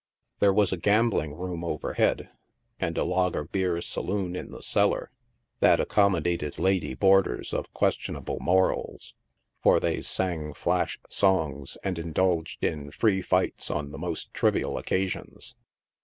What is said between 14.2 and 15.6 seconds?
trivial occas ons.